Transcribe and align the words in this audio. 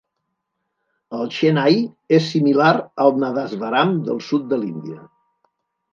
El 1.17 1.27
shehnai 1.35 1.77
és 2.19 2.27
similar 2.37 2.71
al 3.07 3.15
nadaswaram 3.25 3.95
del 4.11 4.23
sud 4.33 4.49
de 4.55 4.63
l'Índia. 4.63 5.03